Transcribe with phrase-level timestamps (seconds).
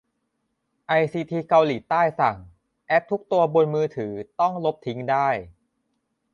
[0.87, 2.37] ไอซีทีเกาหลีใต้สั่ง
[2.87, 5.27] แอปทุกตัวบนมือถือต้องลบทิ้งได้